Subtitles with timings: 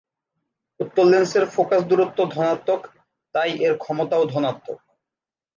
[0.79, 2.81] উত্তল লেন্সের ফোকাস দূরত্ব ধনাত্মক,
[3.35, 4.79] তাই এর ক্ষমতাও ধনাত্মক।